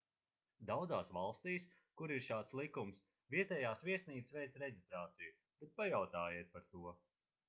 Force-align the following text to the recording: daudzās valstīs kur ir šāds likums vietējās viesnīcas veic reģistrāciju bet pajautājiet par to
daudzās 0.67 1.09
valstīs 1.17 1.65
kur 2.01 2.13
ir 2.15 2.23
šāds 2.27 2.57
likums 2.59 2.97
vietējās 3.35 3.83
viesnīcas 3.89 4.33
veic 4.39 4.57
reģistrāciju 4.63 5.35
bet 5.63 5.75
pajautājiet 5.83 6.51
par 6.57 6.67
to 6.73 6.95